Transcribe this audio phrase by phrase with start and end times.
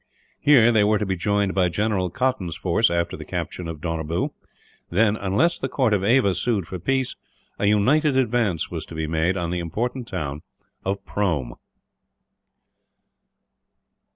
[0.39, 4.29] Here they were to be joined by General Cotton's force, after the capture of Donabew;
[4.89, 7.15] then, unless the court of Ava sued for peace,
[7.59, 10.41] a united advance was to be made on the important town
[10.83, 11.53] of Prome.